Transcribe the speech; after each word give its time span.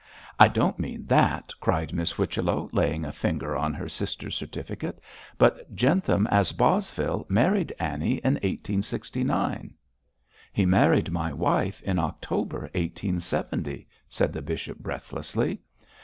'I 0.39 0.47
don't 0.47 0.79
mean 0.79 1.05
that,' 1.05 1.53
cried 1.59 1.93
Miss 1.93 2.09
Whichello, 2.13 2.69
laying 2.73 3.05
a 3.05 3.11
finger 3.11 3.55
on 3.55 3.71
her 3.75 3.87
sister's 3.87 4.33
certificate, 4.35 4.99
'but 5.37 5.75
Jentham 5.75 6.25
as 6.31 6.53
Bosvile 6.53 7.23
married 7.29 7.71
Annie 7.79 8.15
in 8.23 8.33
1869.' 8.41 9.75
'He 10.51 10.65
married 10.65 11.11
my 11.11 11.31
wife 11.31 11.83
in 11.83 11.99
October 11.99 12.61
1870,' 12.73 13.87
said 14.09 14.33
the 14.33 14.41
bishop, 14.41 14.79
breathlessly. 14.79 15.61